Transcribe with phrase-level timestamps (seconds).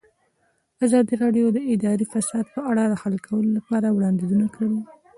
[0.85, 4.79] ازادي راډیو د اداري فساد په اړه د حل کولو لپاره وړاندیزونه کړي.